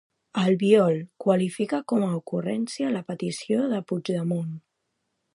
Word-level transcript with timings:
Albiol 0.43 0.95
qualifica 1.25 1.81
com 1.93 2.05
a 2.07 2.09
ocurrència 2.21 2.93
la 2.95 3.03
petició 3.13 3.67
de 3.75 3.83
Puigdemont. 3.91 4.49